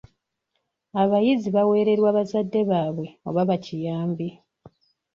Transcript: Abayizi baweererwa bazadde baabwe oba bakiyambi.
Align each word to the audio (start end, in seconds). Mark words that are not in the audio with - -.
Abayizi 1.01 1.47
baweererwa 1.55 2.09
bazadde 2.17 2.59
baabwe 2.69 3.07
oba 3.27 3.41
bakiyambi. 3.49 4.27